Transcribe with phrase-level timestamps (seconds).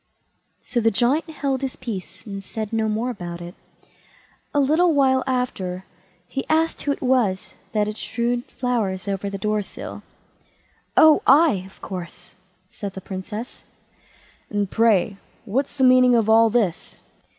[0.61, 3.53] So the Giant held his peace, and said no more about it.
[4.51, 5.85] A little while after,
[6.27, 10.01] he asked who it was that had strewed flowers about the door sill.
[10.97, 12.35] "Oh, I, of course",
[12.67, 13.63] said the Princess.
[14.49, 17.01] "And, pray, what's the meaning of all this?"